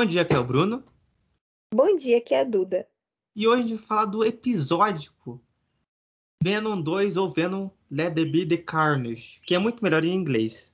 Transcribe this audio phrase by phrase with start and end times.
[0.00, 0.84] Bom dia, aqui é o Bruno.
[1.74, 2.88] Bom dia, aqui é a Duda.
[3.34, 5.42] E hoje a gente vai falar do episódico
[6.40, 10.72] Venom 2 ou Venom Let There Be The Carnage, que é muito melhor em inglês.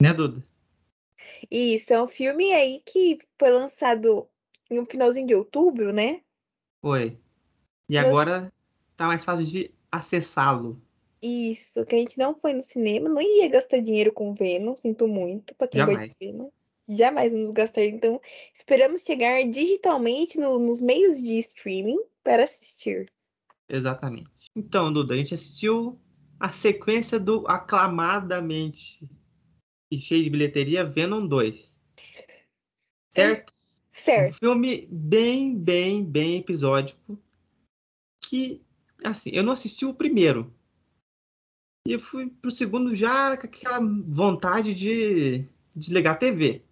[0.00, 0.42] Né, Duda?
[1.50, 4.26] Isso, é um filme aí que foi lançado
[4.70, 6.22] no finalzinho de outubro, né?
[6.80, 7.18] Foi.
[7.86, 8.50] E agora
[8.96, 10.80] tá mais fácil de acessá-lo.
[11.20, 15.06] Isso, que a gente não foi no cinema, não ia gastar dinheiro com Venom, sinto
[15.06, 16.14] muito, pra quem gosta Jamais.
[16.14, 16.48] de Venom.
[16.88, 18.20] Jamais vamos gastar, então
[18.54, 23.12] esperamos chegar digitalmente no- nos meios de streaming para assistir.
[23.68, 24.30] Exatamente.
[24.56, 26.00] Então, Duda, a gente assistiu
[26.40, 29.06] a sequência do aclamadamente
[29.92, 31.78] e cheio de bilheteria Venom 2.
[33.10, 33.52] Certo?
[33.52, 34.38] Um Certo.
[34.38, 37.18] filme bem, bem, bem episódico.
[38.24, 38.62] Que,
[39.04, 40.54] assim, eu não assisti o primeiro.
[41.86, 46.62] E eu fui pro segundo já com aquela vontade de desligar a TV.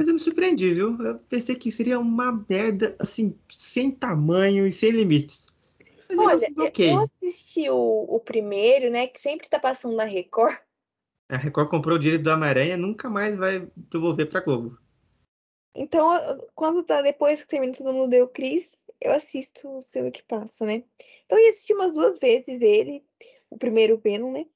[0.00, 0.96] Mas eu me surpreendi, viu?
[1.02, 5.46] Eu pensei que seria uma merda, assim, sem tamanho e sem limites.
[6.08, 6.78] Mas Olha, filme ok.
[6.82, 10.56] eu assisti o, o primeiro, né, que sempre tá passando na Record.
[11.30, 14.78] A Record comprou o direito do Homem-Aranha nunca mais vai devolver pra Globo.
[15.74, 20.10] Então, eu- quando tá depois que termina Todo Mundo Deu Cris, eu assisto o filme
[20.10, 20.84] que passa, né?
[21.24, 23.04] Então, eu assisti umas duas vezes ele,
[23.48, 24.46] o primeiro Venom, né?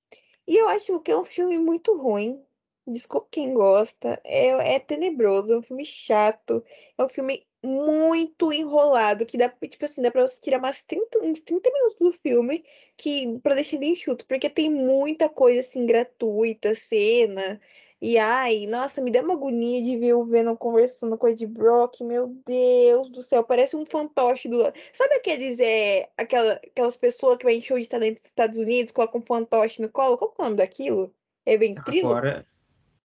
[0.47, 2.45] E eu acho que é um filme muito ruim.
[2.87, 4.21] Desculpa quem gosta.
[4.25, 6.65] É, é tenebroso, é um filme chato.
[6.99, 11.19] É um filme muito enrolado, que dá, tipo assim, dá pra você tirar umas 30,
[11.21, 12.63] uns 30 minutos do filme
[12.97, 17.59] que, pra deixar ele enxuto, porque tem muita coisa, assim, gratuita, cena.
[18.03, 21.47] E ai, nossa, me dá uma agonia de ver o Venom conversando com o Ed
[21.47, 22.03] Brock.
[22.03, 24.59] Meu Deus do céu, parece um fantoche do.
[24.93, 28.93] Sabe aqueles, é, aquela, aquelas pessoas que vai em show de talento dos Estados Unidos,
[28.93, 30.19] colocam um fantoche no colo?
[30.19, 31.15] Qual é o nome daquilo?
[31.47, 32.09] É ventríloco?
[32.09, 32.47] Agora,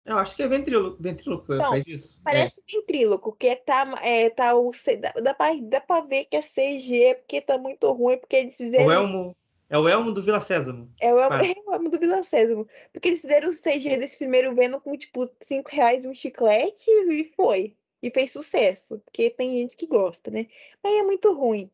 [0.07, 2.17] eu acho que é ventríloco, ventríloco Não, faz isso.
[2.21, 2.23] É.
[2.23, 4.71] Parece ventríloco, que é, tá, é, tá o.
[5.01, 8.59] Dá, dá, pra, dá pra ver que é CG, porque tá muito ruim, porque eles
[8.61, 8.62] É.
[8.62, 8.93] O fizeram.
[8.93, 9.37] Elmo,
[9.69, 10.89] é o Elmo do Vila Sésamo.
[11.00, 12.69] É o Elmo, é o Elmo do Vila Sésamo.
[12.93, 17.33] Porque eles fizeram o CG desse primeiro Venom com, tipo, 5 reais um chiclete e
[17.34, 17.77] foi.
[18.00, 19.00] E fez sucesso.
[19.05, 20.47] Porque tem gente que gosta, né?
[20.83, 21.69] Mas é muito ruim.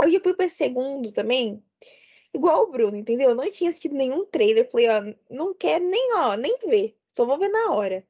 [0.00, 1.62] Eu já fui pra esse segundo também.
[2.34, 3.30] Igual o Bruno, entendeu?
[3.30, 4.70] Eu não tinha assistido nenhum trailer.
[4.70, 6.96] Falei, ó, não quero nem, ó, nem ver.
[7.16, 8.06] Só vou ver na hora.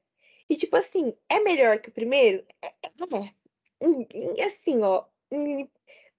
[0.48, 2.44] E, tipo assim, é melhor que o primeiro?
[2.62, 2.66] É.
[2.68, 2.72] é.
[3.80, 4.06] Hum,
[4.46, 5.04] Assim, ó.
[5.30, 5.66] hum,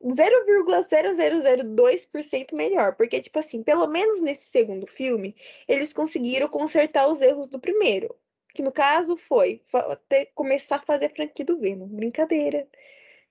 [0.03, 2.95] 0,0002% melhor.
[2.95, 5.35] Porque, tipo assim, pelo menos nesse segundo filme,
[5.67, 8.16] eles conseguiram consertar os erros do primeiro.
[8.53, 9.61] Que no caso foi
[10.09, 11.88] ter- começar a fazer a franquia do Venom.
[11.88, 12.67] Brincadeira.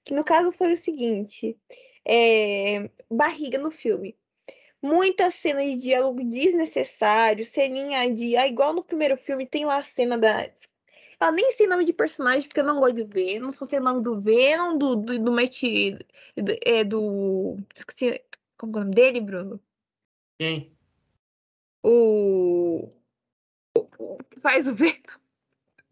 [0.04, 1.58] Que no caso foi o seguinte:
[2.06, 4.16] é, barriga no filme.
[4.82, 8.36] Muita cena de diálogo desnecessário, ceninha de.
[8.36, 10.50] Ah, igual no primeiro filme, tem lá a cena da.
[11.20, 13.54] Eu nem sei nome de personagem, porque eu não gosto de Venom.
[13.54, 15.62] Só sei o nome do Venom, do, do, do Matt.
[16.36, 17.56] do- É do.
[17.76, 18.20] Esqueci.
[18.58, 19.60] Como é o nome dele, Bruno?
[20.40, 20.76] Quem?
[21.82, 22.88] O.
[23.78, 25.21] o- o que faz o Venom.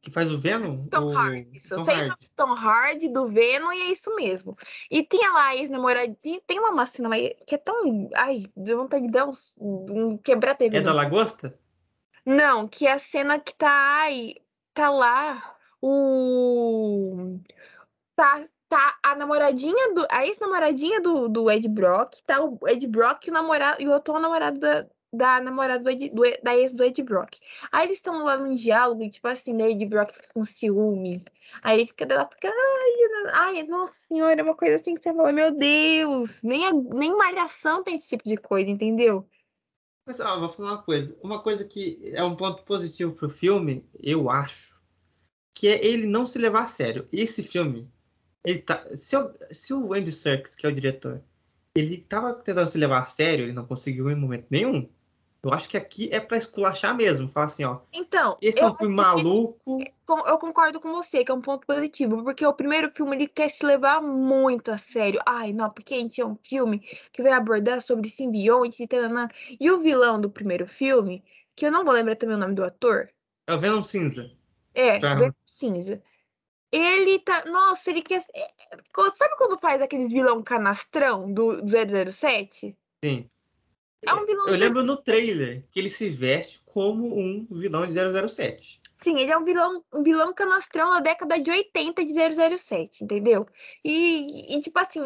[0.01, 0.87] Que faz o Venom?
[0.89, 1.51] Tom O Hardy.
[1.53, 2.09] Isso, eu Tom sei Hardy.
[2.09, 4.57] nome do Tom do Venom, e é isso mesmo.
[4.91, 7.11] E tinha lá a ex-namoradinha, tem lá uma cena
[7.47, 8.09] que é tão.
[8.17, 10.79] Ai, deu vontade de dar uns, um quebrar TV.
[10.79, 11.59] É da Lagosta?
[12.25, 13.71] Não, que é a cena que tá.
[13.71, 14.37] Ai,
[14.73, 17.39] tá lá o.
[18.17, 20.07] Tá, tá a namoradinha do.
[20.11, 23.83] A ex-namoradinha do, do Ed Brock, tá o Ed Brock e o namorado.
[23.83, 27.37] E o atual namorado da, da namorada do Ed- do da ex do Ed Brock.
[27.73, 31.25] Aí eles estão lá num diálogo, e, tipo assim, né, Ed Brock fica com ciúmes.
[31.63, 35.33] Aí fica dela, fica, ai, ai, nossa senhora, é uma coisa assim que você fala,
[35.33, 39.29] meu Deus, nem, a, nem malhação tem esse tipo de coisa, entendeu?
[40.09, 41.17] Ó, vou falar uma coisa.
[41.23, 44.79] Uma coisa que é um ponto positivo pro filme, eu acho,
[45.55, 47.09] que é ele não se levar a sério.
[47.13, 47.89] Esse filme,
[48.45, 48.85] ele tá.
[48.97, 51.23] Se, eu- se o Andy Serkis, que é o diretor,
[51.75, 54.89] ele tava tentando se levar a sério, ele não conseguiu em momento nenhum.
[55.43, 57.29] Eu acho que aqui é pra esculachar mesmo.
[57.29, 57.79] Falar assim, ó.
[57.93, 59.79] Então, Esse é um filme que maluco.
[60.27, 63.49] eu concordo com você, que é um ponto positivo, porque o primeiro filme ele quer
[63.49, 65.21] se levar muito a sério.
[65.25, 69.01] Ai, não, porque a gente é um filme que vai abordar sobre simbiontes e tal.
[69.59, 71.25] E o vilão do primeiro filme,
[71.57, 73.09] que eu não vou lembrar também o nome do ator,
[73.47, 74.31] É o Venom Cinza.
[74.75, 75.15] é, Tá.
[75.15, 76.03] Venom Cinza.
[76.73, 77.45] Ele tá.
[77.47, 78.23] Nossa, ele quer.
[78.35, 78.79] é, é,
[79.17, 82.77] Sabe quando faz aqueles vilão canastrão do 007?
[83.05, 83.29] Sim.
[84.03, 87.93] É um vilão Eu lembro no trailer que ele se veste como um vilão de
[87.93, 88.81] 007.
[88.97, 92.13] Sim, ele é um vilão, um vilão canastrão da década de 80 de
[92.59, 93.47] 007, entendeu?
[93.83, 95.01] E, e tipo assim,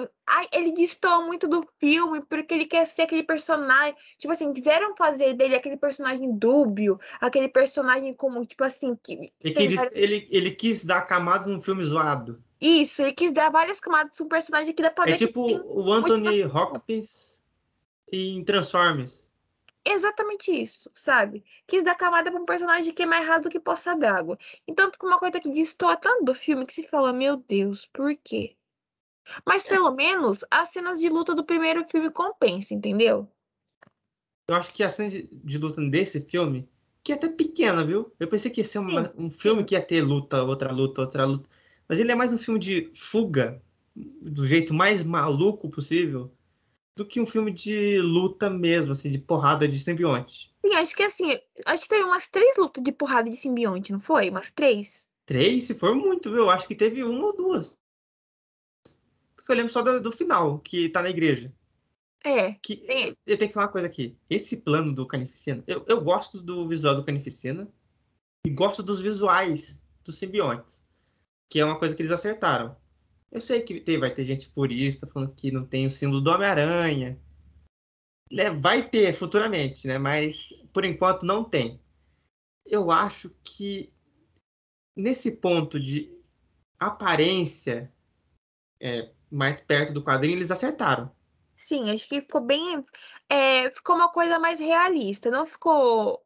[0.52, 3.94] ele destoa muito do filme porque ele quer ser aquele personagem.
[4.18, 8.96] Tipo assim, quiseram fazer dele aquele personagem dúbio, aquele personagem como, tipo assim.
[9.00, 9.94] Que, que ele, várias...
[9.94, 12.42] ele, ele quis dar camadas num filme zoado.
[12.60, 15.14] Isso, ele quis dar várias camadas um personagem que dá pra é ver.
[15.14, 17.33] É tipo o Anthony Hopkins
[18.14, 19.24] em Transformers
[19.84, 21.44] exatamente isso, sabe?
[21.66, 24.38] Quis dar camada pra um personagem que é mais raso do que poça d'água.
[24.66, 28.16] Então fica uma coisa que destoa tanto do filme que se fala, meu Deus, por
[28.16, 28.56] quê?
[29.46, 33.28] Mas pelo menos as cenas de luta do primeiro filme compensam, entendeu?
[34.48, 36.68] Eu acho que a cena de, de, luta desse filme,
[37.02, 38.12] que é até pequena, viu?
[38.20, 39.66] Eu pensei que ia ser uma, um filme sim.
[39.66, 41.48] que ia ter luta, outra luta, outra luta.
[41.88, 43.62] Mas ele é mais um filme de fuga,
[43.94, 46.33] do jeito mais maluco possível
[46.96, 50.52] do que um filme de luta mesmo, assim, de porrada de simbionte.
[50.64, 54.00] Sim, acho que assim, acho que teve umas três lutas de porrada de simbionte, não
[54.00, 54.30] foi?
[54.30, 55.08] Umas três?
[55.26, 55.64] Três?
[55.64, 56.48] Se for muito, viu?
[56.48, 57.76] Acho que teve uma ou duas.
[59.34, 61.52] Porque eu lembro só do, do final, que tá na igreja.
[62.24, 62.52] É.
[62.62, 63.14] Que, é.
[63.26, 64.16] Eu tenho que falar uma coisa aqui.
[64.30, 67.68] Esse plano do Canificina, eu, eu gosto do visual do Canificina
[68.46, 70.84] e gosto dos visuais dos simbiontes.
[71.50, 72.76] Que é uma coisa que eles acertaram.
[73.34, 76.30] Eu sei que tem, vai ter gente purista falando que não tem o símbolo do
[76.30, 77.20] Homem-Aranha.
[78.30, 78.50] Né?
[78.50, 79.98] Vai ter futuramente, né?
[79.98, 81.82] Mas por enquanto não tem.
[82.64, 83.92] Eu acho que
[84.96, 86.16] nesse ponto de
[86.78, 87.92] aparência
[88.80, 91.10] é, mais perto do quadrinho, eles acertaram.
[91.56, 92.84] Sim, acho que ficou bem.
[93.28, 95.28] É, ficou uma coisa mais realista.
[95.28, 96.23] Não ficou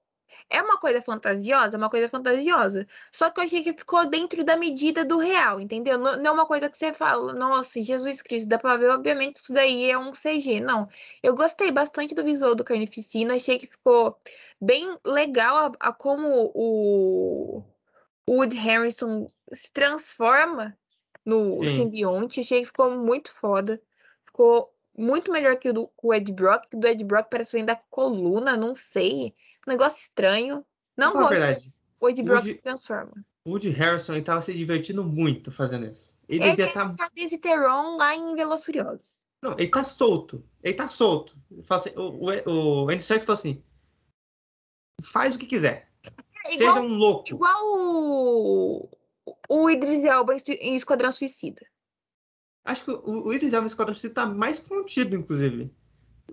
[0.51, 2.87] é uma coisa fantasiosa, é uma coisa fantasiosa.
[3.13, 5.99] Só que eu achei que ficou dentro da medida do real, entendeu?
[5.99, 9.37] Não, não é uma coisa que você fala, nossa, Jesus Cristo, dá pra ver, obviamente,
[9.37, 10.61] isso daí é um CG.
[10.61, 10.89] Não.
[11.23, 14.19] Eu gostei bastante do visual do Carnificina, achei que ficou
[14.61, 17.65] bem legal a, a como o,
[18.27, 20.77] o Wood Harrison se transforma
[21.25, 21.77] no Sim.
[21.77, 22.41] simbionte.
[22.41, 23.81] Achei que ficou muito foda.
[24.25, 27.65] Ficou muito melhor que o do o Ed Brock, que do Ed Brock parece vem
[27.65, 29.35] da coluna, não sei
[29.69, 30.65] negócio estranho.
[30.97, 31.31] Não gosto.
[31.31, 31.73] Verdade.
[32.01, 33.25] O Ed Brock se transforma.
[33.45, 36.19] O Woody Harrison estava se divertindo muito fazendo isso.
[36.29, 36.95] Ele é devia estar.
[36.95, 37.11] Tá...
[37.41, 39.21] Teron lá em Veloz Furiosos.
[39.43, 40.45] Não, ele tá solto.
[40.63, 41.37] Ele tá solto.
[41.71, 43.63] Assim, o, o, o Andy Serkis tá assim.
[45.03, 45.89] Faz o que quiser.
[46.45, 47.29] É igual, Seja um louco.
[47.29, 48.89] Igual o,
[49.49, 51.65] o Idris Elba em Esquadrão Suicida.
[52.65, 55.73] Acho que o, o Idris Elba em Esquadrão Suicida tá mais contido, inclusive.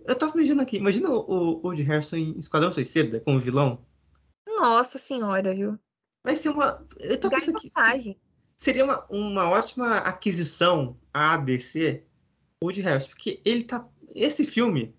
[0.03, 3.85] Eu tava imaginando aqui, imagina o, Woody Harrison em Esquadrão Suicida como vilão.
[4.47, 5.79] Nossa senhora, viu?
[6.23, 6.85] Vai ser uma.
[6.97, 8.17] Eu tava pensando aqui.
[8.57, 12.03] Seria uma, uma ótima aquisição a ABC,
[12.63, 13.87] Woody Harrison, porque ele tá.
[14.13, 14.95] Esse filme,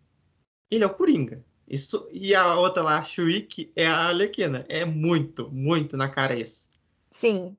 [0.70, 1.44] ele é o Coringa.
[1.68, 4.64] Isso, e a outra lá, a Shriek, é a Alequina.
[4.68, 6.68] É muito, muito na cara isso.
[7.10, 7.56] Sim.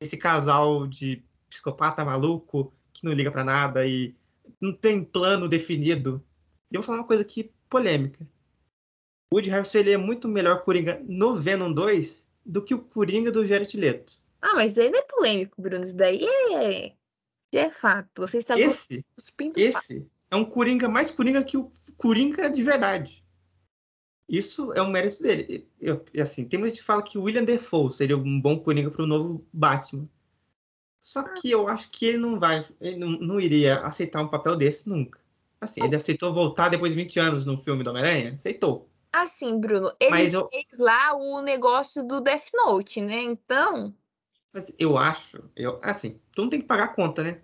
[0.00, 4.14] Esse casal de psicopata maluco que não liga para nada e
[4.60, 6.24] não tem plano definido.
[6.70, 8.26] E eu vou falar uma coisa aqui polêmica.
[9.32, 13.30] O Woody Harrison ele é muito melhor Coringa no Venom 2 do que o Coringa
[13.30, 14.20] do Jared Leto.
[14.42, 15.84] Ah, mas ele é polêmico, Bruno.
[15.84, 16.92] Isso daí é,
[17.52, 18.22] é fato.
[18.22, 19.04] Você está esse,
[19.56, 23.24] esse é um Coringa mais Coringa que o Coringa de verdade.
[24.28, 25.68] Isso é um mérito dele.
[25.80, 28.90] Eu, assim, tem muita gente que fala que o William Defoe seria um bom Coringa
[28.90, 30.08] para o novo Batman.
[31.00, 34.54] Só que eu acho que ele não vai, ele não, não iria aceitar um papel
[34.54, 35.18] desse nunca.
[35.58, 38.34] Assim, ele aceitou voltar depois de 20 anos no filme do Homem-Aranha?
[38.34, 38.88] Aceitou.
[39.12, 40.48] Assim, Bruno, ele Mas eu...
[40.48, 43.22] fez lá o negócio do Death Note, né?
[43.22, 43.94] Então.
[44.52, 47.40] Mas eu acho, eu, assim, tu não tem que pagar a conta, né?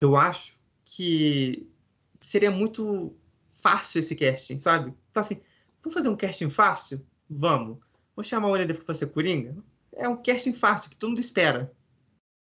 [0.00, 1.68] Eu acho que
[2.20, 3.14] seria muito
[3.54, 4.94] fácil esse casting, sabe?
[5.10, 5.40] Então, assim,
[5.82, 7.04] vamos fazer um casting fácil?
[7.28, 7.78] Vamos.
[8.14, 9.56] Vou chamar o William pra fazer Coringa?
[9.94, 11.72] É um casting fácil, que todo mundo espera.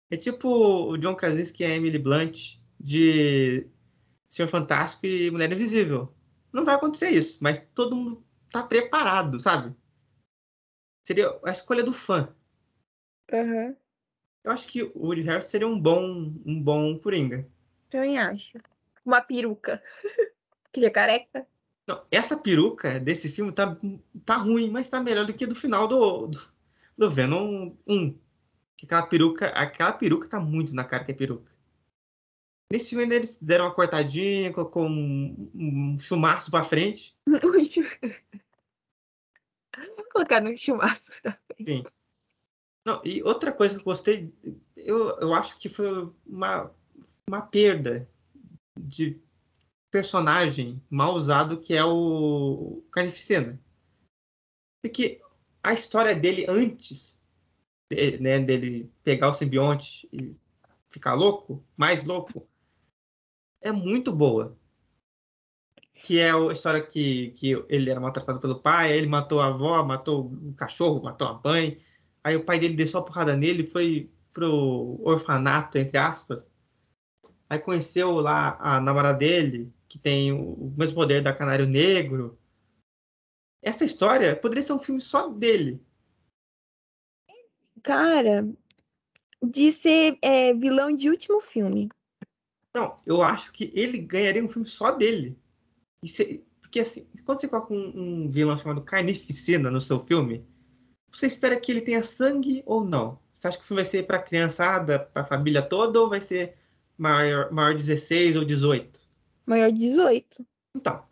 [0.09, 3.67] É tipo o John Krasinski e a Emily Blunt de
[4.29, 6.13] Senhor Fantástico e Mulher Invisível.
[6.53, 9.75] Não vai acontecer isso, mas todo mundo tá preparado, sabe?
[11.03, 12.33] Seria a escolha do fã.
[13.31, 13.75] Uhum.
[14.43, 17.47] Eu acho que o Woody Harrelson seria um bom, um bom Coringa.
[17.89, 18.59] Também acho.
[19.03, 19.81] Uma peruca.
[20.71, 21.47] Queria careca.
[21.87, 23.77] Não, essa peruca desse filme tá,
[24.25, 26.41] tá ruim, mas tá melhor do que do final do, do,
[26.97, 28.17] do Venom 1.
[28.77, 31.51] Que aquela peruca, aquela peruca tá muito na cara que é peruca.
[32.71, 37.15] Nesse filme ainda eles deram uma cortadinha, colocou um, um chumaço pra frente.
[40.11, 41.89] Colocaram um chumaço pra frente.
[41.89, 41.95] Sim.
[42.85, 44.31] Não, e outra coisa que eu gostei,
[44.75, 46.71] eu, eu acho que foi uma,
[47.27, 48.07] uma perda
[48.79, 49.19] de
[49.89, 53.59] personagem mal usado que é o Carnificina.
[54.83, 55.19] Porque
[55.63, 57.14] a história dele antes
[58.19, 60.35] né, dele pegar o simbionte e
[60.89, 62.47] ficar louco, mais louco,
[63.61, 64.57] é muito boa.
[66.03, 69.83] Que é a história que, que ele era maltratado pelo pai, ele matou a avó,
[69.83, 71.77] matou o cachorro, matou a mãe.
[72.23, 76.49] Aí o pai dele desceu a porrada nele e foi pro orfanato, entre aspas.
[77.49, 82.37] Aí conheceu lá a namorada dele, que tem o mesmo poder da Canário Negro.
[83.61, 85.84] Essa história poderia ser um filme só dele.
[87.85, 88.51] Cara,
[89.41, 91.87] de ser é, vilão de último filme.
[92.73, 95.37] Não, eu acho que ele ganharia um filme só dele.
[96.03, 100.43] Se, porque assim, quando você coloca um, um, vilão chamado Carnificina no seu filme,
[101.11, 103.19] você espera que ele tenha sangue ou não?
[103.37, 106.55] Você acha que o filme vai ser para criançada, para família toda, ou vai ser
[106.97, 109.07] maior, maior 16 ou 18?
[109.45, 110.43] Maior 18.
[110.75, 111.05] Então,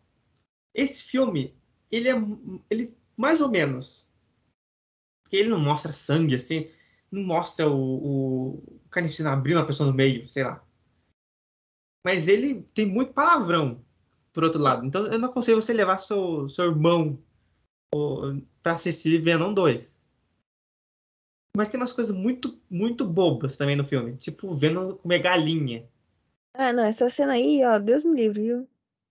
[0.73, 1.55] esse filme,
[1.91, 2.15] ele é
[2.67, 4.02] ele mais ou menos.
[5.33, 6.69] Porque ele não mostra sangue assim,
[7.11, 10.63] não mostra o, o Carnificina abrindo uma pessoa no meio, sei lá.
[12.05, 13.83] Mas ele tem muito palavrão,
[14.31, 14.85] por outro lado.
[14.85, 17.17] Então eu não aconselho você levar seu, seu irmão
[18.61, 19.99] para assistir Venom 2.
[21.57, 24.15] Mas tem umas coisas muito, muito bobas também no filme.
[24.17, 25.89] Tipo, Venom comer galinha.
[26.53, 28.69] Ah, não, essa cena aí, ó, Deus me livre, viu?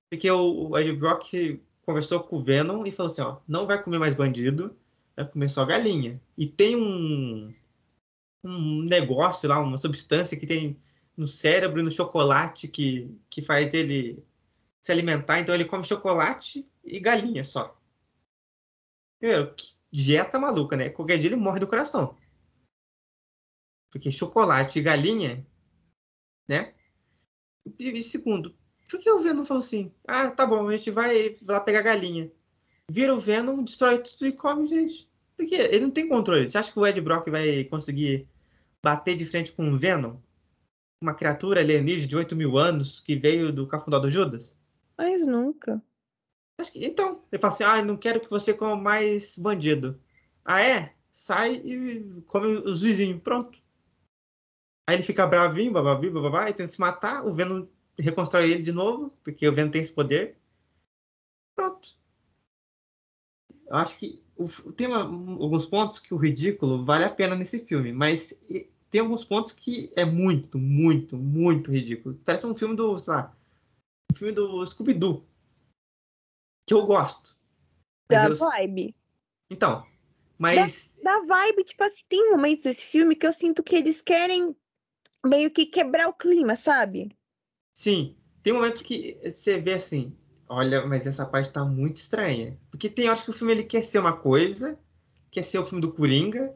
[0.09, 3.83] Porque o, o Ed Brock conversou com o Venom e falou assim, ó, não vai
[3.83, 4.77] comer mais bandido,
[5.17, 6.21] vai comer só galinha.
[6.37, 7.55] E tem um,
[8.45, 10.81] um negócio lá, uma substância que tem
[11.17, 14.25] no cérebro no chocolate que, que faz ele
[14.81, 15.41] se alimentar.
[15.41, 17.79] Então ele come chocolate e galinha só.
[19.19, 20.89] Primeiro, que dieta maluca, né?
[20.89, 22.17] Qualquer dia ele morre do coração.
[23.91, 25.47] Porque chocolate e galinha,
[26.49, 26.75] né?
[27.79, 28.57] E segundo,
[28.91, 29.95] por que o Venom falou assim?
[30.07, 32.33] Ah, tá bom, a gente vai lá pegar galinha.
[32.93, 35.09] Vira o Venom, destrói tudo e come, gente.
[35.35, 36.51] Porque ele não tem controle.
[36.51, 38.29] Você acha que o Ed Brock vai conseguir
[38.85, 40.17] bater de frente com o Venom?
[41.03, 44.55] Uma criatura alienígena de 8 mil anos que veio do cafundó do Judas?
[44.97, 45.83] Mas nunca.
[46.71, 49.99] Que, então, ele fala assim: ah, não quero que você coma mais bandido.
[50.45, 50.95] Ah, é?
[51.11, 53.23] Sai e come os vizinhos.
[53.23, 53.59] Pronto.
[54.87, 57.27] Aí ele fica bravinho, bababi, bababá, e tenta se matar.
[57.27, 57.67] O Venom
[57.99, 60.37] reconstrói ele de novo, porque o Venom tem esse poder.
[61.57, 62.02] Pronto.
[63.73, 67.59] Eu acho que o, tem uma, alguns pontos que o ridículo vale a pena nesse
[67.61, 68.35] filme, mas
[68.91, 72.21] tem alguns pontos que é muito, muito, muito ridículo.
[72.23, 73.35] Parece um filme do, sei lá,
[74.13, 75.25] um filme do Scooby-Doo.
[76.69, 77.35] Que eu gosto.
[78.11, 78.37] Da eu...
[78.37, 78.95] vibe.
[79.51, 79.87] Então,
[80.39, 80.99] mas.
[81.03, 84.55] Da, da, vibe, tipo assim, tem momentos desse filme que eu sinto que eles querem
[85.25, 87.17] meio que quebrar o clima, sabe?
[87.73, 88.19] Sim.
[88.43, 90.15] Tem momentos que você vê assim,
[90.53, 92.59] olha, mas essa parte tá muito estranha.
[92.71, 94.79] Porque tem horas que o filme ele quer ser uma coisa,
[95.31, 96.55] quer ser o filme do Coringa,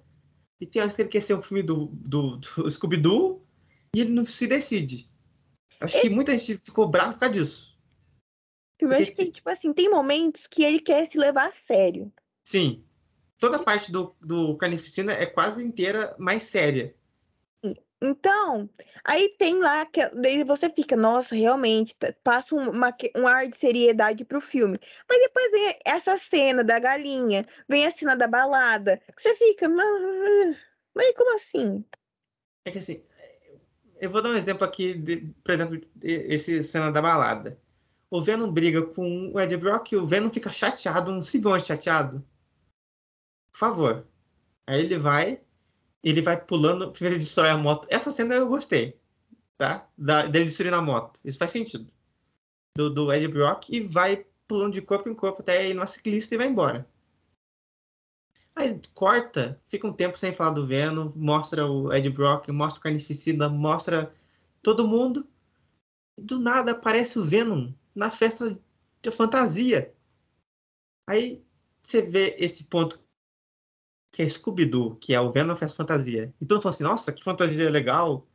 [0.61, 3.43] e tem horas que ele quer ser o filme do, do, do Scooby-Doo,
[3.95, 5.11] e ele não se decide.
[5.81, 7.77] Acho que muita gente ficou brava por causa disso.
[8.79, 12.13] Eu acho que, tipo assim, tem momentos que ele quer se levar a sério.
[12.45, 12.85] Sim.
[13.39, 16.95] Toda a parte do, do Carnificina é quase inteira mais séria.
[18.03, 18.69] Então,
[19.05, 24.25] aí tem lá, que, daí você fica, nossa, realmente, passa uma, um ar de seriedade
[24.25, 24.79] pro filme.
[25.09, 29.69] Mas depois vem essa cena da galinha, vem a cena da balada, que você fica,
[29.69, 30.57] mas,
[30.95, 31.85] mas como assim?
[32.67, 33.03] É que assim,
[33.99, 37.59] eu vou dar um exemplo aqui, de, por exemplo, esse cena da balada.
[38.11, 42.25] O Venom briga com o Ed Brock e o Venom fica chateado, um simbionte chateado.
[43.53, 44.07] Por favor.
[44.67, 45.41] Aí ele vai,
[46.03, 47.87] ele vai pulando, primeiro ele destrói a moto.
[47.91, 48.99] Essa cena eu gostei,
[49.57, 49.89] tá?
[49.97, 51.21] Da, dele destruindo a moto.
[51.25, 51.87] Isso faz sentido.
[52.77, 56.35] Do, do Ed Brock e vai pulando de corpo em corpo até ir numa ciclista
[56.35, 56.87] e vai embora.
[58.55, 62.83] Aí corta, fica um tempo sem falar do Venom, mostra o Ed Brock, mostra o
[62.83, 64.15] Carnificina, mostra
[64.63, 65.27] todo mundo.
[66.17, 68.59] Do nada aparece o Venom na festa
[69.03, 69.93] de fantasia.
[71.07, 71.43] Aí
[71.83, 72.99] você vê esse ponto
[74.13, 76.33] que é Scooby-Doo, que é o Venom festa fantasia.
[76.41, 78.27] E todo mundo fala assim, nossa, que fantasia legal.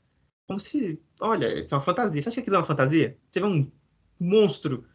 [0.48, 2.22] Como se, olha, isso é uma fantasia.
[2.22, 3.18] Você acha que aquilo é uma fantasia?
[3.30, 3.72] Você vê um
[4.20, 4.86] monstro,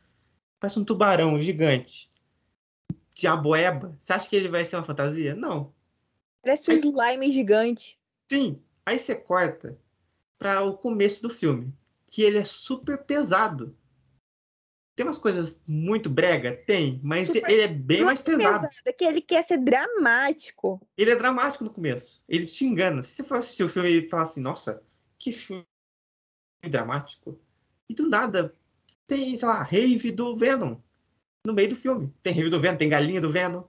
[0.61, 2.11] parece um tubarão gigante
[3.17, 5.35] diaboeba, você acha que ele vai ser uma fantasia?
[5.35, 5.73] Não.
[6.43, 7.99] Parece um Aí, slime gigante.
[8.31, 8.63] Sim.
[8.85, 9.77] Aí você corta
[10.39, 11.73] para o começo do filme,
[12.07, 13.75] que ele é super pesado.
[14.97, 16.57] Tem umas coisas muito brega?
[16.67, 18.63] Tem, mas super, ele é bem mais pesado.
[18.63, 18.69] pesado.
[18.87, 20.81] É que ele quer ser dramático.
[20.97, 22.25] Ele é dramático no começo.
[22.27, 23.03] Ele te engana.
[23.03, 24.83] Se você for assistir o filme e falar assim, nossa,
[25.19, 25.67] que filme
[26.69, 27.39] dramático.
[27.89, 28.55] E do nada,
[29.07, 30.79] tem, sei lá, rave do Venom
[31.45, 32.11] no meio do filme.
[32.23, 33.65] Tem rave do Venom, tem galinha do Venom.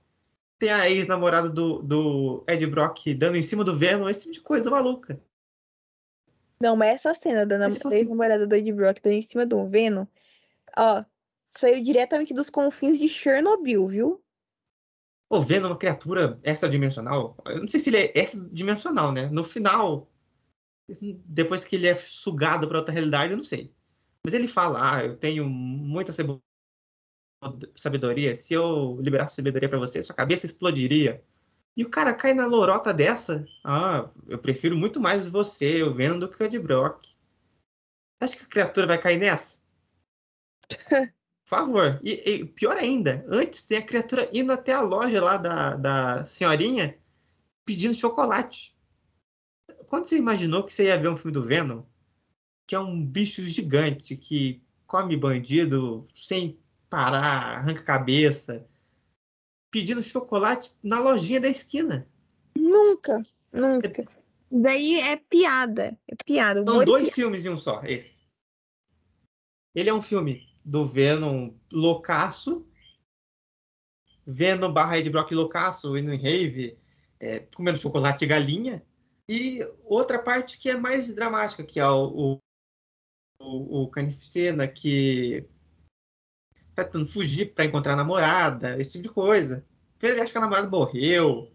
[0.58, 4.42] tem a ex-namorada do, do Ed Brock dando em cima do Venom, esse tipo de
[4.42, 5.20] coisa maluca.
[6.60, 9.46] Não, mas essa cena da tipo da assim- ex-namorada do Ed Brock dando em cima
[9.46, 10.08] do Venom,
[10.76, 11.04] ó,
[11.52, 14.24] saiu diretamente dos confins de Chernobyl, viu?
[15.30, 17.38] O Venom é uma criatura extradimensional.
[17.46, 19.28] Eu não sei se ele é extradimensional, né?
[19.30, 20.10] No final,
[21.26, 23.74] depois que ele é sugado para outra realidade, eu não sei.
[24.24, 26.14] Mas ele fala: Ah, eu tenho muita
[27.76, 28.36] sabedoria.
[28.36, 31.24] Se eu liberasse sabedoria para você, sua cabeça explodiria.
[31.76, 33.46] E o cara cai na lorota dessa.
[33.64, 37.06] Ah, eu prefiro muito mais você, o Venom, do que o Ed Brock.
[38.20, 39.58] Acho que a criatura vai cair nessa?
[41.48, 41.98] Favor.
[42.04, 46.26] E, e pior ainda, antes tem a criatura indo até a loja lá da, da
[46.26, 46.98] senhorinha
[47.66, 48.76] pedindo chocolate.
[49.88, 51.84] Quando você imaginou que você ia ver um filme do Venom,
[52.68, 58.68] que é um bicho gigante que come bandido sem parar, arranca cabeça,
[59.72, 62.06] pedindo chocolate na lojinha da esquina?
[62.58, 63.24] Nunca,
[63.54, 64.06] nunca.
[64.52, 66.66] Daí é piada, é piada.
[66.66, 68.22] São e dois filmes em um só, esse.
[69.74, 72.68] Ele é um filme do Venom loucaço,
[74.26, 76.78] Venom barra Ed Brock loucaço, indo em rave,
[77.18, 78.86] é, comendo chocolate de galinha,
[79.30, 82.38] e outra parte que é mais dramática, que é o,
[83.40, 85.48] o, o, Carnificina, que
[86.76, 89.66] tá tentando fugir para encontrar a namorada, esse tipo de coisa.
[90.02, 91.50] Ele acha que a namorada morreu.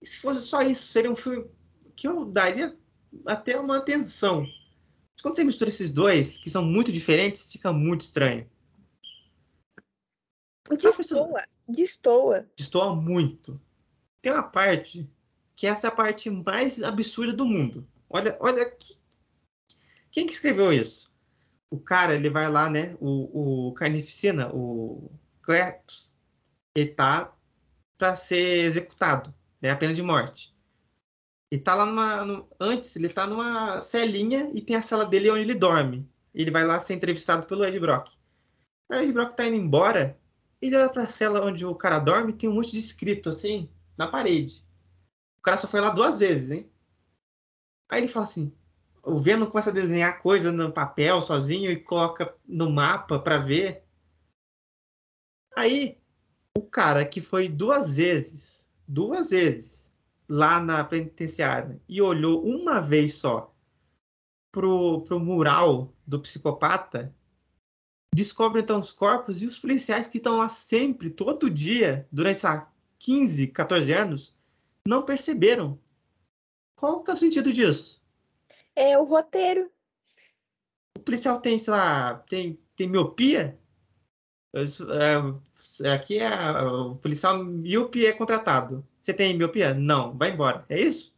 [0.00, 1.50] E se fosse só isso, seria um filme
[1.96, 2.76] que eu daria
[3.26, 4.46] até uma atenção.
[5.20, 8.48] Mas quando você mistura esses dois, que são muito diferentes, fica muito estranho.
[10.70, 12.50] Destoa, destoa.
[12.56, 13.60] Destoa muito.
[14.22, 15.06] Tem uma parte
[15.54, 17.86] que essa é a parte mais absurda do mundo.
[18.08, 18.96] Olha, olha que...
[20.10, 21.12] quem que escreveu isso?
[21.70, 22.96] O cara, ele vai lá, né?
[22.98, 25.12] O, o Carnificina, o
[25.42, 26.14] Cletus,
[26.74, 27.30] ele tá
[27.98, 29.70] para ser executado, né?
[29.70, 30.54] A pena de morte.
[31.50, 32.24] Ele tá lá numa.
[32.24, 36.08] no- antes, ele tá numa celinha e tem a cela dele onde ele dorme.
[36.34, 38.12] Ele vai lá ser entrevistado pelo Ed Brock.
[38.88, 40.18] O Ed Brock tá indo embora.
[40.62, 44.06] Ele olha pra cela onde o cara dorme tem um monte de escrito assim, na
[44.06, 44.64] parede.
[45.38, 46.70] O cara só foi lá duas vezes, hein?
[47.90, 48.52] Aí ele fala assim:
[49.02, 53.82] o Venom começa a desenhar coisa no papel sozinho e coloca no mapa pra ver.
[55.56, 55.98] Aí
[56.56, 59.79] o cara que foi duas vezes, duas vezes
[60.30, 63.52] lá na penitenciária e olhou uma vez só
[64.52, 67.12] pro, pro mural do psicopata,
[68.14, 72.72] descobre então os corpos e os policiais que estão lá sempre, todo dia, durante lá,
[73.00, 74.36] 15, 14 anos,
[74.86, 75.76] não perceberam.
[76.76, 78.00] Qual que é o sentido disso?
[78.76, 79.68] É o roteiro.
[80.96, 83.58] O policial tem, sei lá, tem, tem miopia?
[84.54, 88.86] Isso, é, aqui é o policial míope é contratado.
[89.02, 89.74] Você tem miopia?
[89.74, 90.64] Não, vai embora.
[90.68, 91.14] É isso?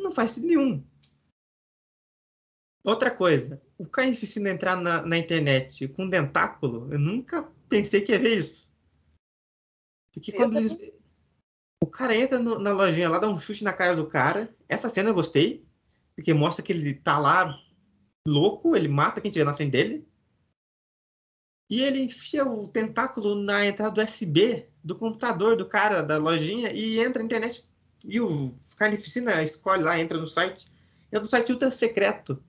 [0.00, 0.84] Não faz sentido nenhum.
[2.84, 8.12] Outra coisa, o carnificina entrar na, na internet com um dentáculo, eu nunca pensei que
[8.12, 8.70] ia ver isso.
[10.12, 10.76] Porque quando eles-
[11.82, 14.54] o cara entra no- na lojinha lá, dá um chute na cara do cara.
[14.68, 15.66] Essa cena eu gostei,
[16.14, 17.58] porque mostra que ele tá lá
[18.26, 20.06] louco, ele mata quem estiver na frente dele.
[21.70, 26.70] E ele enfia o tentáculo na entrada do USB do computador do cara da lojinha
[26.70, 27.64] e entra na internet.
[28.04, 30.66] E o Carnificina escolhe lá, entra no site.
[31.06, 32.42] Entra no site ultra secreto.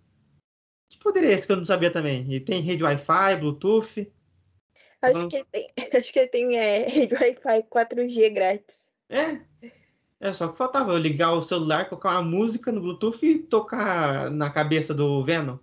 [0.92, 2.32] Que poder é esse que eu não sabia também?
[2.32, 4.12] E tem rede Wi-Fi, Bluetooth.
[5.02, 5.70] Acho que ele tem,
[6.00, 8.94] acho que ele tem é, rede Wi-Fi 4G grátis.
[9.10, 9.42] É.
[10.20, 14.32] É só que faltava eu ligar o celular, colocar uma música no Bluetooth e tocar
[14.32, 15.58] na cabeça do Venom.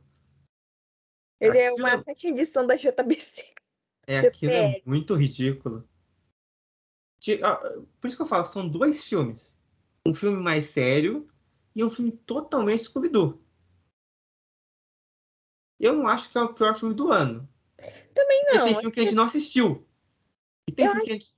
[1.41, 3.45] Ele é Aquilo- uma caixinha de som da JBC.
[4.07, 5.89] É, aquilo é muito ridículo.
[8.01, 9.57] Por isso que eu falo, são dois filmes.
[10.07, 11.29] Um filme mais sério
[11.75, 13.41] e um filme totalmente Scooby-Doo.
[15.79, 17.49] Eu não acho que é o pior filme do ano.
[18.15, 18.65] Também não.
[18.65, 19.87] tem filme que a gente não assistiu.
[20.69, 21.35] E tem Eu filme que a gente...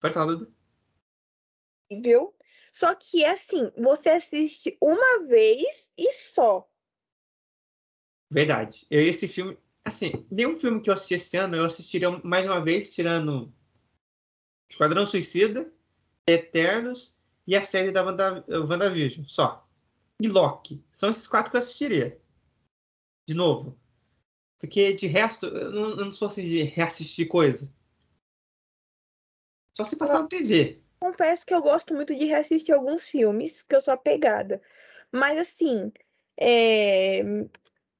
[0.00, 0.54] Pode falar, Dudu?
[1.90, 2.34] viu?
[2.72, 6.68] Só que assim, você assiste uma vez e só.
[8.30, 8.86] Verdade.
[8.90, 9.58] Eu esse filme...
[9.84, 13.54] Assim, nenhum filme que eu assisti esse ano eu assistiria mais uma vez, tirando
[14.70, 15.70] Esquadrão Suicida,
[16.26, 17.14] Eternos
[17.46, 19.66] e a série da Wanda, WandaVision, só.
[20.20, 20.82] E Loki.
[20.92, 22.20] São esses quatro que eu assistiria.
[23.28, 23.78] De novo.
[24.58, 27.72] Porque de resto, eu não, eu não sou assim de reassistir coisa.
[29.76, 30.82] Só se passar na TV.
[30.98, 34.62] Confesso que eu gosto muito de reassistir alguns filmes, que eu sou apegada.
[35.12, 35.92] Mas assim,
[36.40, 37.22] é...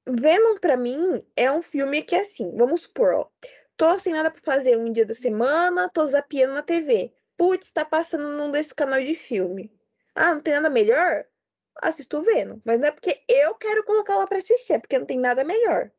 [0.09, 3.29] Venom pra mim é um filme que assim, vamos supor, ó,
[3.77, 7.13] tô sem nada pra fazer um dia da semana, tô zapeando na TV.
[7.37, 9.71] putz, tá passando num desse canal de filme.
[10.15, 11.25] Ah, não tem nada melhor?
[11.81, 12.59] Assisto vendo.
[12.65, 15.43] Mas não é porque eu quero colocar lá pra assistir, é porque não tem nada
[15.43, 15.91] melhor.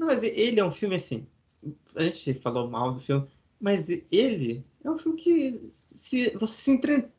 [0.00, 1.28] Mas ele é um filme assim.
[1.94, 3.28] A gente falou mal do filme,
[3.60, 7.12] mas ele é um filme que se você se entretém.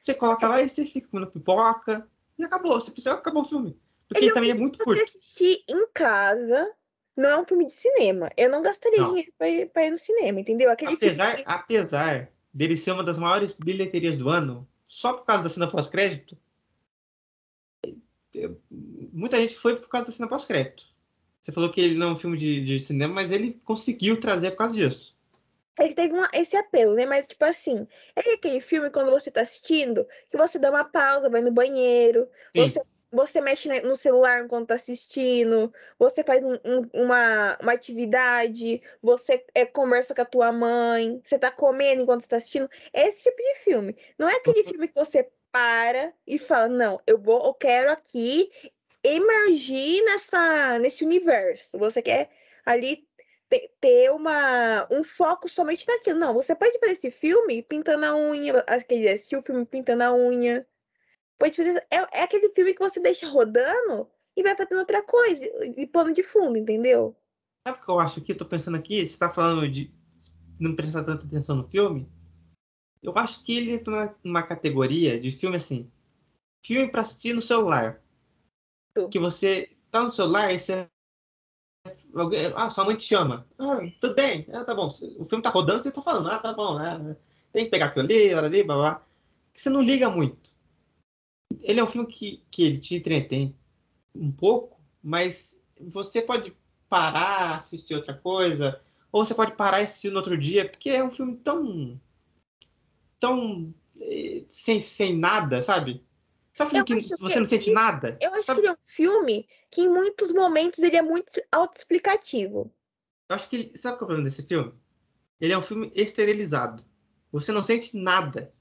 [0.00, 2.80] Você coloca lá e você fica comendo pipoca e acabou.
[2.80, 3.76] Você acabou o filme.
[4.08, 4.98] Porque ele, também é muito curto.
[4.98, 6.72] Você assistir em casa,
[7.16, 8.30] não é um filme de cinema.
[8.36, 9.08] Eu não gastaria não.
[9.08, 10.70] dinheiro pra ir, pra ir, no cinema, entendeu?
[10.70, 11.44] Aquele apesar, filme...
[11.46, 16.36] apesar dele ser uma das maiores bilheterias do ano, só por causa da cena pós-crédito,
[19.12, 20.86] muita gente foi por causa da cena pós-crédito.
[21.42, 24.52] Você falou que ele não é um filme de, de, cinema, mas ele conseguiu trazer
[24.52, 25.16] por causa disso.
[25.78, 27.06] Ele teve uma, esse apelo, né?
[27.06, 31.30] Mas, tipo assim, é aquele filme quando você tá assistindo, que você dá uma pausa,
[31.30, 36.88] vai no banheiro, você, você mexe no celular enquanto tá assistindo, você faz um, um,
[36.92, 42.28] uma, uma atividade, você é, conversa com a tua mãe, você tá comendo enquanto você
[42.28, 42.68] tá assistindo.
[42.92, 43.96] É esse tipo de filme.
[44.18, 44.68] Não é aquele uhum.
[44.68, 48.50] filme que você para e fala, não, eu vou, eu quero aqui
[49.02, 51.78] emergir nessa, nesse universo.
[51.78, 52.30] Você quer
[52.66, 53.08] ali
[53.80, 56.18] ter uma, um foco somente naquilo.
[56.18, 60.14] Não, você pode fazer esse filme pintando a unha, aquele assistir o filme pintando a
[60.14, 60.66] unha.
[61.38, 65.44] Pode fazer, é, é aquele filme que você deixa rodando e vai fazendo outra coisa,
[65.74, 67.16] de plano de fundo, entendeu?
[67.66, 68.32] Sabe o que eu acho aqui?
[68.32, 69.92] Eu tô pensando aqui, você tá falando de
[70.58, 72.10] não prestar tanta atenção no filme.
[73.02, 75.90] Eu acho que ele entra numa categoria de filme assim.
[76.64, 78.02] Filme para assistir no celular.
[79.10, 80.88] Que você tá no celular e você.
[82.56, 83.46] Ah, sua mãe te chama.
[83.56, 84.46] Ah, tudo bem.
[84.52, 84.88] Ah, tá bom.
[84.88, 86.28] O filme tá rodando, você tá falando.
[86.28, 87.16] Ah, tá bom, né?
[87.52, 89.06] Tem que pegar aquilo ali, hora ali, blá blá.
[89.52, 90.57] Que você não liga muito.
[91.62, 93.56] Ele é um filme que, que ele te entretém
[94.14, 96.56] um pouco, mas você pode
[96.88, 98.80] parar, assistir outra coisa,
[99.12, 102.00] ou você pode parar e assistir no outro dia, porque é um filme tão
[103.20, 106.04] tão eh, sem, sem nada, sabe?
[106.56, 108.18] Sabe filme que você que, não sente nada?
[108.20, 108.60] Eu acho sabe?
[108.60, 112.72] que ele é um filme que em muitos momentos ele é muito autoexplicativo.
[113.28, 113.70] Eu acho que.
[113.76, 114.72] Sabe qual é o problema desse filme?
[115.40, 116.84] Ele é um filme esterilizado.
[117.30, 118.52] Você não sente nada.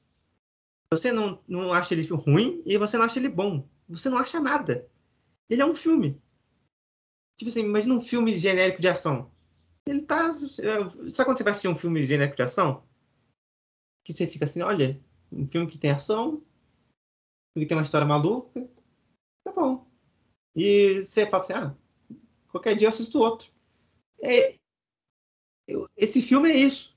[0.91, 3.67] Você não, não acha ele ruim e você não acha ele bom.
[3.89, 4.89] Você não acha nada.
[5.49, 6.21] Ele é um filme.
[7.37, 9.31] Tipo assim, imagina um filme genérico de ação.
[9.85, 10.33] Ele tá.
[10.35, 12.87] Sabe quando você vai assistir um filme genérico de ação?
[14.07, 14.97] que você fica assim, olha,
[15.29, 16.41] um filme que tem ação,
[17.53, 18.65] que tem uma história maluca,
[19.43, 19.85] tá bom.
[20.55, 21.75] E você fala assim, ah,
[22.49, 23.51] qualquer dia eu assisto outro.
[24.21, 24.55] É,
[25.67, 26.96] eu, esse filme é isso.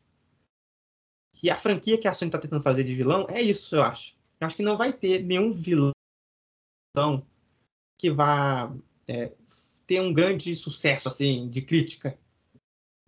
[1.42, 4.14] E a franquia que a Sony tá tentando fazer de vilão é isso, eu acho.
[4.40, 5.92] Eu acho que não vai ter nenhum vilão
[7.98, 8.74] que vá
[9.06, 9.32] é,
[9.86, 12.18] ter um grande sucesso, assim, de crítica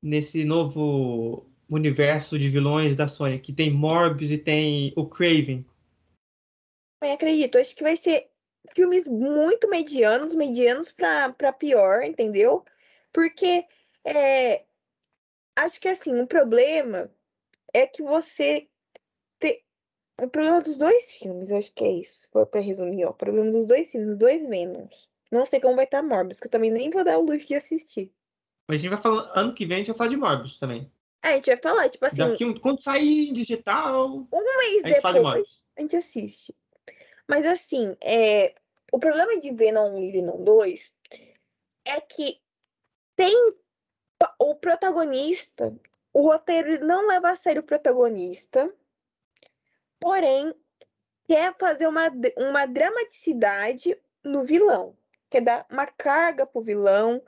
[0.02, 5.64] nesse novo universo de vilões da Sony, que tem Morbius e tem o Craven.
[7.02, 8.30] Eu acredito, acho que vai ser
[8.74, 12.64] filmes muito medianos, medianos para pior, entendeu?
[13.12, 13.64] Porque
[14.04, 14.64] é,
[15.56, 17.10] acho que assim, o problema
[17.72, 18.68] é que você
[19.40, 19.64] te...
[20.20, 23.50] o problema dos dois filmes, eu acho que é isso, para resumir, ó, o problema
[23.50, 25.08] dos dois filmes, dos dois Venoms.
[25.30, 27.54] Não sei como vai estar Morbius, que eu também nem vou dar o luxo de
[27.54, 28.12] assistir.
[28.68, 30.90] Mas a gente vai falar, ano que vem a gente vai falar de Morbius também.
[31.24, 32.16] É, a gente vai falar, tipo assim.
[32.16, 34.26] Daqui, quando sair digital.
[34.32, 36.54] Um mês depois, a gente assiste.
[37.28, 38.54] Mas assim, é,
[38.92, 40.92] o problema de Venom 1 e Venom 2
[41.86, 42.40] é que
[43.16, 43.34] tem
[44.38, 45.74] o protagonista,
[46.12, 48.72] o roteiro não leva a sério o protagonista,
[49.98, 50.54] porém
[51.24, 54.96] quer fazer uma, uma dramaticidade no vilão,
[55.30, 57.22] quer dar uma carga pro vilão,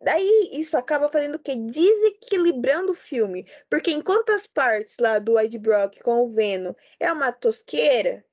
[0.00, 1.54] Daí isso acaba fazendo o quê?
[1.54, 3.46] Desequilibrando o filme.
[3.68, 8.24] Porque enquanto as partes lá do Ed Brock com o Venom é uma tosqueira,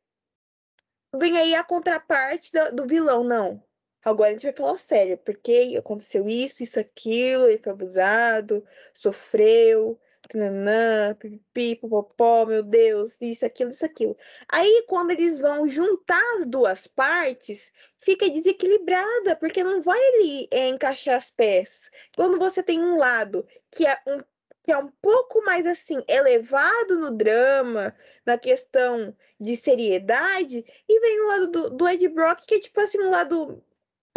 [1.13, 3.61] vem aí a contraparte do, do vilão, não.
[4.03, 9.99] Agora a gente vai falar sério, porque aconteceu isso, isso, aquilo, ele foi abusado, sofreu,
[10.33, 14.17] nanã, pipi, popopó, meu Deus, isso, aquilo, isso, aquilo.
[14.49, 20.67] Aí, quando eles vão juntar as duas partes, fica desequilibrada, porque não vai ali é,
[20.67, 21.89] encaixar as peças.
[22.15, 24.19] Quando você tem um lado que é um,
[24.63, 27.93] que é um pouco mais assim, elevado no drama,
[28.25, 32.79] na questão de seriedade, e vem o lado do, do Ed Brock, que é tipo
[32.79, 33.63] assim, um lado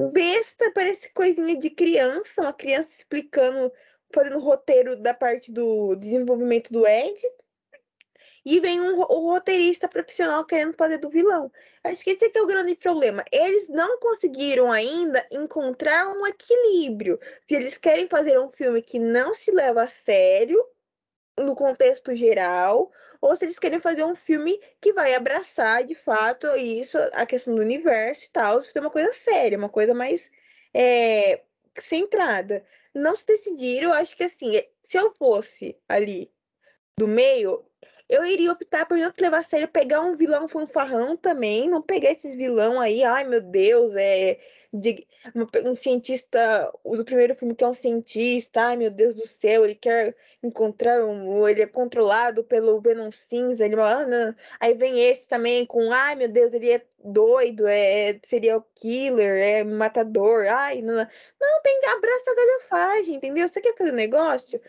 [0.01, 3.73] besta, parece coisinha de criança, uma criança explicando
[4.15, 7.21] fazendo roteiro da parte do desenvolvimento do Ed.
[8.45, 11.51] E vem um, um roteirista profissional querendo fazer do vilão.
[11.83, 13.25] Acho que esse aqui é o grande problema.
[13.33, 17.19] Eles não conseguiram ainda encontrar um equilíbrio.
[17.49, 20.65] Se eles querem fazer um filme que não se leva a sério,
[21.39, 26.47] no contexto geral, ou se eles querem fazer um filme que vai abraçar de fato
[26.57, 30.31] isso, a questão do universo e tal, se uma coisa séria, uma coisa mais
[30.75, 31.43] é,
[31.79, 32.65] centrada.
[32.95, 36.33] Não se decidiram, eu acho que assim, se eu fosse ali
[36.99, 37.65] do meio,
[38.09, 42.11] eu iria optar por não levar a sério, pegar um vilão fanfarrão também, não pegar
[42.13, 44.39] esses vilão aí, ai meu Deus, é
[44.73, 45.07] de,
[45.65, 49.75] um cientista, o primeiro filme que é um cientista, ai meu Deus do céu, ele
[49.75, 54.35] quer encontrar um, ele é controlado pelo Venom cinza, ele, ah, não.
[54.61, 59.65] aí vem esse também com, ai meu Deus, ele é doido, é serial killer, é
[59.65, 63.49] matador, ai, não, não tem abraça a galhofagem, entendeu?
[63.49, 64.61] Você quer fazer um negócio?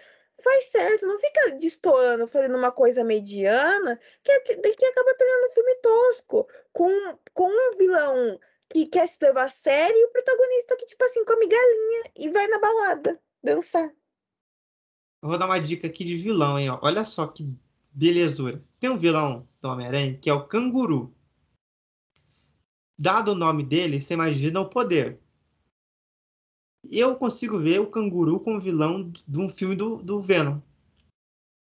[0.43, 5.51] Faz certo, não fica destoando, fazendo uma coisa mediana, que, que, que acaba tornando um
[5.51, 6.89] filme tosco, com,
[7.33, 11.23] com um vilão que quer se levar a sério e o protagonista que, tipo assim,
[11.25, 13.89] come galinha e vai na balada dançar.
[15.21, 16.69] Eu vou dar uma dica aqui de vilão, hein?
[16.81, 17.49] Olha só que
[17.91, 18.63] belezura.
[18.79, 21.15] Tem um vilão do Homem-Aranha que é o Canguru.
[22.99, 25.19] Dado o nome dele, você imagina o poder
[26.91, 30.59] eu consigo ver o canguru como vilão de um filme do, do Venom.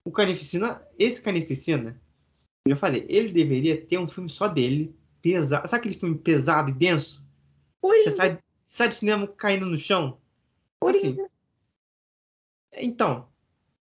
[0.05, 2.01] O Carnificina, esse Carnificina,
[2.67, 5.67] eu falei, ele deveria ter um filme só dele, pesado.
[5.67, 7.23] Sabe aquele filme pesado e denso?
[7.81, 10.17] Você sai, sai do cinema caindo no chão?
[10.83, 11.15] Assim.
[12.73, 13.27] Então,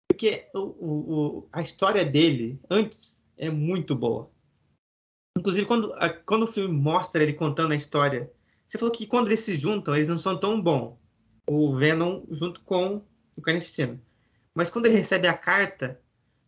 [0.10, 4.30] porque o, o, a história dele antes é muito boa.
[5.38, 5.94] Inclusive, quando,
[6.26, 8.32] quando o filme mostra ele contando a história,
[8.68, 11.03] você falou que quando eles se juntam, eles não são tão bons
[11.48, 13.04] o Venom junto com
[13.38, 14.00] o Carnificina.
[14.54, 16.00] Mas quando ele recebe a carta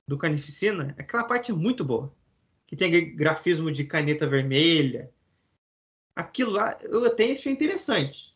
[0.08, 2.14] do Carnificina, aquela parte é muito boa.
[2.68, 5.12] Que tem grafismo de caneta vermelha.
[6.16, 8.36] Aquilo lá eu até achei interessante.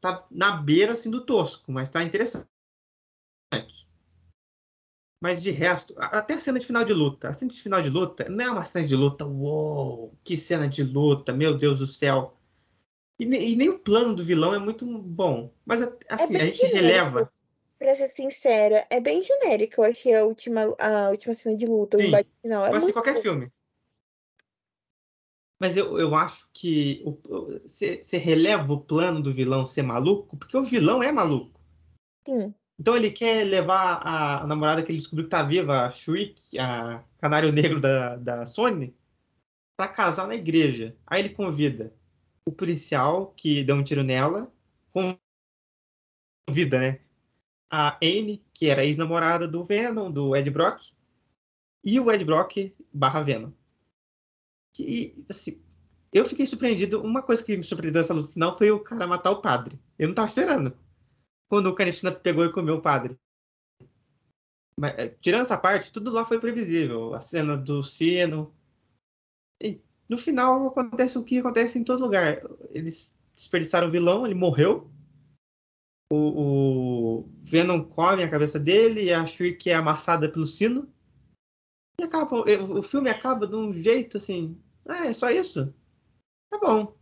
[0.00, 2.46] Tá na beira assim do tosco, mas tá interessante.
[5.20, 7.28] Mas de resto, até a cena de final de luta.
[7.30, 10.68] A cena de final de luta não é uma cena de luta, uou, que cena
[10.68, 12.35] de luta, meu Deus do céu.
[13.18, 15.50] E, e, nem o plano do vilão é muito bom.
[15.64, 16.76] Mas, assim, é a gente genérico.
[16.76, 17.32] releva.
[17.78, 19.80] Pra ser sincera, é bem genérico.
[19.80, 22.66] Eu achei a última, a última cena de luta, Sim, o final.
[22.66, 23.22] É pode ser qualquer bom.
[23.22, 23.52] filme.
[25.58, 27.02] Mas eu, eu acho que
[27.64, 31.58] você releva o plano do vilão ser maluco, porque o vilão é maluco.
[32.26, 32.54] Sim.
[32.78, 36.58] Então ele quer levar a, a namorada que ele descobriu que tá viva, a Shriek,
[36.58, 38.94] a canário negro da, da Sony,
[39.74, 40.94] para casar na igreja.
[41.06, 41.92] Aí ele convida
[42.46, 44.50] o policial que deu um tiro nela
[46.48, 47.00] convida, né?
[47.68, 50.92] A Anne, que era ex-namorada do Venom, do Ed Brock,
[51.84, 53.52] e o Ed Brock barra Venom.
[54.72, 55.60] Que, assim,
[56.12, 57.02] eu fiquei surpreendido.
[57.02, 59.78] Uma coisa que me surpreendeu nessa luta final foi o cara matar o padre.
[59.98, 60.76] Eu não tava esperando.
[61.48, 63.18] Quando o Carnificina pegou e comeu o padre.
[64.78, 67.14] Mas, eh, tirando essa parte, tudo lá foi previsível.
[67.14, 68.54] A cena do sino.
[69.60, 72.40] E no final acontece o que acontece em todo lugar.
[72.70, 74.90] Eles desperdiçaram o vilão, ele morreu.
[76.12, 80.88] O, o Venom come a cabeça dele e a Shriek é amassada pelo sino.
[82.00, 84.60] E acaba, o filme acaba de um jeito assim.
[84.86, 85.74] Ah, é só isso?
[86.50, 86.96] Tá bom.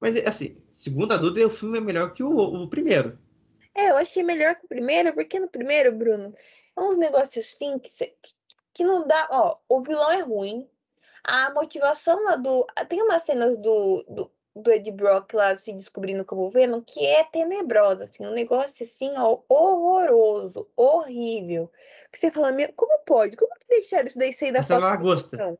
[0.00, 3.18] Mas, assim, segundo a dúvida, o filme é melhor que o, o primeiro.
[3.74, 6.34] É, eu achei melhor que o primeiro, porque no primeiro, Bruno,
[6.76, 7.90] é uns negócios assim que,
[8.72, 9.28] que não dá.
[9.30, 10.68] Ó, o vilão é ruim,
[11.24, 12.66] a motivação lá do.
[12.88, 17.24] Tem umas cenas do, do, do Ed Brock lá se descobrindo como Venom que é
[17.24, 21.70] tenebrosa, assim, um negócio assim, ó, horroroso, horrível.
[22.12, 23.36] Que você fala, meu, como pode?
[23.36, 25.58] Como que deixaram isso daí sair da Essa é lagosta.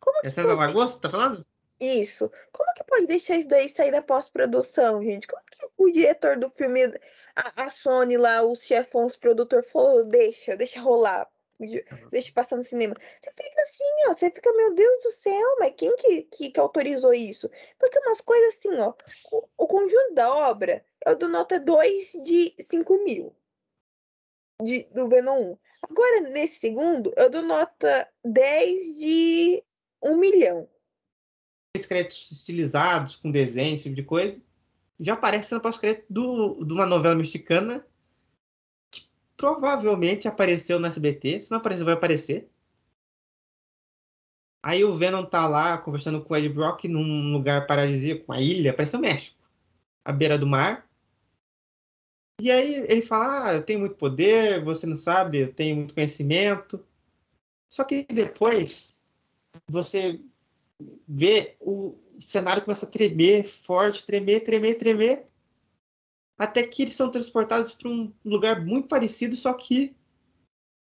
[0.00, 1.46] Como Essa é lagosta, tá falando?
[1.80, 2.30] Isso.
[2.52, 5.28] Como que pode deixar isso daí sair da pós-produção, gente?
[5.28, 6.84] Como que o diretor do filme,
[7.36, 11.28] a, a Sony lá, os chefões, produtor, falou, deixa, deixa rolar
[12.10, 12.94] deixa passar no cinema.
[13.20, 16.60] Você fica assim, ó, você fica, meu Deus do céu, mas quem que, que, que
[16.60, 17.50] autorizou isso?
[17.78, 18.94] Porque umas coisas assim, ó,
[19.32, 23.34] o, o, conjunto da obra, eu dou nota 2 de 5 mil
[24.62, 25.58] de, do Venom 1.
[25.90, 29.64] Agora, nesse segundo, eu dou nota 10 de
[30.02, 30.68] 1 milhão.
[31.86, 34.40] Créditos estilizados, com desenho, esse tipo de coisa,
[34.98, 37.86] já aparece no pós-crédito de uma novela mexicana
[39.38, 41.40] provavelmente apareceu no SBT.
[41.40, 42.50] Se não apareceu, vai aparecer.
[44.62, 48.74] Aí o Venom tá lá conversando com o Ed Brock num lugar paradisíaco, uma ilha,
[48.74, 49.38] parece o México,
[50.04, 50.86] à beira do mar.
[52.40, 55.94] E aí ele fala: Ah, eu tenho muito poder, você não sabe, eu tenho muito
[55.94, 56.84] conhecimento.
[57.68, 58.94] Só que depois
[59.68, 60.20] você
[61.06, 61.96] vê o
[62.26, 65.27] cenário começa a tremer forte, tremer, tremer, tremer.
[66.38, 69.96] Até que eles são transportados para um lugar muito parecido, só que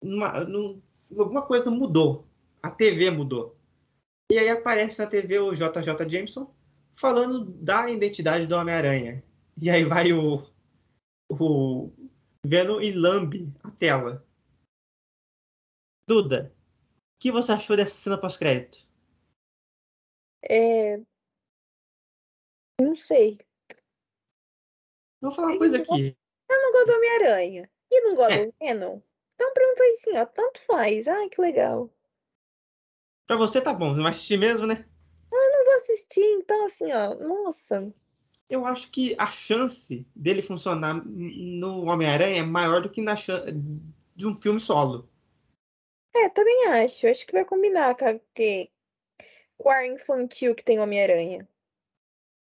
[0.01, 0.81] num,
[1.19, 2.25] alguma coisa mudou.
[2.63, 3.57] A TV mudou.
[4.31, 6.55] E aí aparece na TV o JJ Jameson
[6.95, 9.25] falando da identidade do Homem-Aranha.
[9.61, 10.47] E aí vai o,
[11.29, 11.91] o
[12.47, 14.25] Venom e lambe a tela.
[16.09, 18.87] Duda, o que você achou dessa cena pós-crédito?
[20.43, 20.99] É...
[22.81, 23.39] Não sei.
[25.21, 26.17] Vou falar uma coisa aqui.
[26.49, 27.71] Eu não gosto do Homem-Aranha.
[27.91, 28.47] E não gosto é.
[28.47, 29.01] do Venom.
[29.35, 31.09] Então pergunta assim, ó, tanto faz.
[31.09, 31.91] Ai, que legal.
[33.27, 34.85] Pra você tá bom, você vai assistir mesmo, né?
[35.33, 37.95] Eu não vou assistir, então assim, ó, nossa.
[38.49, 43.47] Eu acho que a chance dele funcionar no Homem-Aranha é maior do que na chance
[44.17, 45.09] de um filme solo.
[46.15, 47.07] É, também acho.
[47.07, 51.49] Acho que vai combinar com, a, com o ar infantil que tem o Homem-Aranha.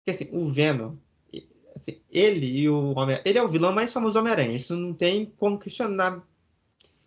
[0.05, 0.97] Porque assim, o Venom,
[1.85, 4.57] assim, ele e o Homem ele é o vilão mais famoso do Homem-Aranha.
[4.57, 6.23] Isso não tem como questionar.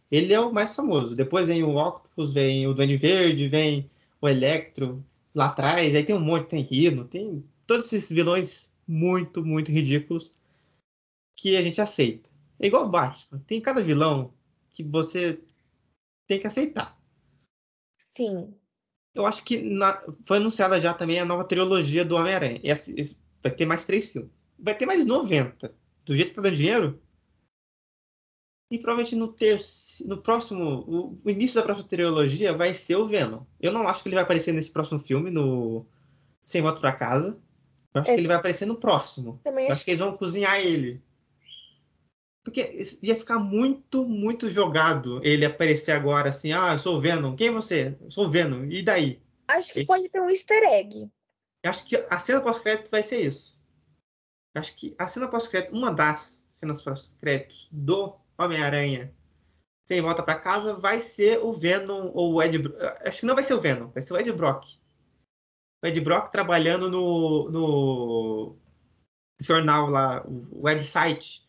[0.10, 1.16] Ele é o mais famoso.
[1.16, 3.90] Depois vem o Octopus, vem o Duende Verde, vem
[4.22, 5.94] o Electro lá atrás.
[5.94, 10.32] Aí tem um monte, tem Rino, tem todos esses vilões muito, muito ridículos
[11.36, 12.30] que a gente aceita.
[12.60, 13.40] É igual o Batman.
[13.46, 14.34] Tem cada vilão
[14.72, 15.40] que você
[16.28, 16.98] tem que aceitar.
[17.98, 18.54] Sim.
[19.14, 22.62] Eu acho que na, foi anunciada já também a nova trilogia do Homem-Aranha.
[23.42, 24.37] Vai ter mais três filmes.
[24.60, 25.76] Vai ter mais 90.
[26.06, 27.02] Do jeito que tá dando dinheiro.
[28.70, 30.84] E provavelmente no, terceiro, no próximo.
[30.88, 33.44] O, o, início da próxima trilogia vai ser o Venom.
[33.60, 35.86] Eu não acho que ele vai aparecer nesse próximo filme, no
[36.44, 37.40] Sem Volta para Casa.
[37.94, 38.14] Eu acho é.
[38.14, 39.40] que ele vai aparecer no próximo.
[39.44, 41.02] Também eu acho que eles vão cozinhar ele.
[42.44, 47.36] Porque ia ficar muito, muito jogado ele aparecer agora assim, ah, eu sou o Venom.
[47.36, 47.98] Quem é você?
[48.00, 48.66] Eu sou o Venom.
[48.66, 49.22] E daí?
[49.50, 49.88] Acho que Esse...
[49.88, 51.10] pode ter um easter egg.
[51.64, 53.57] Eu acho que a cena pós-crédito vai ser isso.
[54.58, 59.14] Acho que a cena pós-crédito, uma das cenas pós-créditos do Homem-Aranha
[59.88, 62.62] sem volta para casa vai ser o Venom ou o Ed.
[63.06, 64.66] Acho que não vai ser o Venom, vai ser o Ed Brock.
[65.82, 68.58] O Ed Brock trabalhando no, no
[69.40, 71.48] jornal lá, o website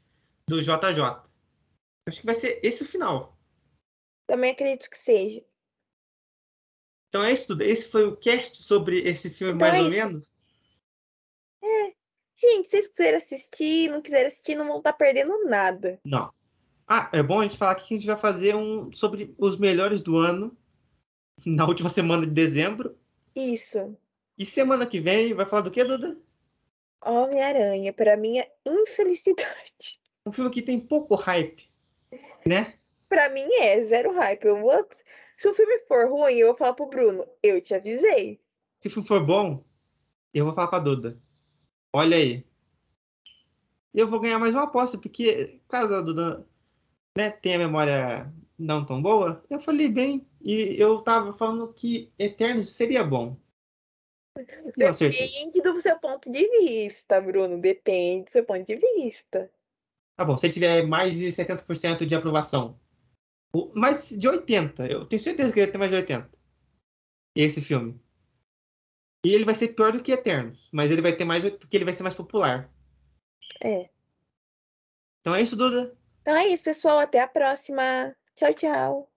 [0.49, 1.03] do JJ.
[2.07, 3.37] Acho que vai ser esse o final.
[4.29, 5.45] Também acredito que seja.
[7.09, 7.63] Então é isso tudo.
[7.63, 10.38] Esse foi o cast sobre esse filme, então mais é ou menos.
[12.43, 12.47] É.
[12.47, 16.01] Gente, se vocês quiserem assistir, não quiserem assistir, não vão estar tá perdendo nada.
[16.05, 16.33] Não.
[16.87, 20.01] Ah, é bom a gente falar que a gente vai fazer um sobre os melhores
[20.01, 20.57] do ano
[21.45, 22.97] na última semana de dezembro.
[23.35, 23.97] Isso.
[24.39, 26.17] E semana que vem vai falar do que, Duda?
[27.05, 29.99] Homem-Aranha, para minha infelicidade.
[30.27, 31.71] Um filme que tem pouco hype,
[32.45, 32.75] né?
[33.09, 34.45] Para mim é zero hype.
[34.45, 34.87] Eu vou...
[35.39, 38.39] Se o filme for ruim, eu vou falar pro Bruno, eu te avisei.
[38.83, 39.65] Se o filme for bom,
[40.35, 41.19] eu vou falar pra Duda.
[41.93, 42.45] Olha aí.
[43.95, 46.47] Eu vou ganhar mais uma aposta, porque caso a Duda
[47.17, 52.13] né, tem a memória não tão boa, eu falei bem e eu tava falando que
[52.19, 53.37] Eternos seria bom.
[54.77, 57.61] Depende do seu ponto de vista, Bruno.
[57.61, 59.51] Depende do seu ponto de vista.
[60.17, 62.79] Tá bom, se tiver mais de 70% de aprovação.
[63.75, 64.91] Mais de 80%.
[64.91, 66.29] Eu tenho certeza que ele tem mais de 80%.
[67.35, 68.01] Esse filme.
[69.25, 70.69] E ele vai ser pior do que Eternos.
[70.73, 71.49] Mas ele vai ter mais.
[71.51, 72.71] Porque ele vai ser mais popular.
[73.63, 73.89] É.
[75.21, 75.97] Então é isso, Duda.
[76.23, 76.99] Então é isso, pessoal.
[76.99, 78.15] Até a próxima.
[78.35, 79.11] Tchau, tchau.